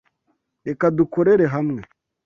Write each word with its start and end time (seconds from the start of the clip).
Reka 0.67 0.85
dukorere 0.97 1.45
hamwe. 1.53 1.81